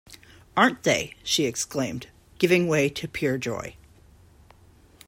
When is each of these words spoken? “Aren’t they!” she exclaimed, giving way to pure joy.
“Aren’t 0.57 0.81
they!” 0.81 1.13
she 1.21 1.45
exclaimed, 1.45 2.07
giving 2.39 2.67
way 2.67 2.89
to 2.89 3.07
pure 3.07 3.37
joy. 3.37 3.75